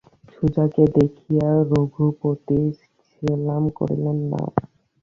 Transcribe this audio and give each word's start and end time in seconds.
সুজাকে 0.33 0.83
দেখিয়া 0.97 1.49
রঘুপতি 1.71 2.59
সেলাম 3.07 3.63
করিলেন 3.77 4.17
না। 4.31 4.41